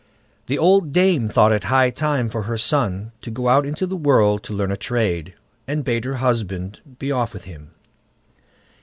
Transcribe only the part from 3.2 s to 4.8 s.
to go out into the world to learn a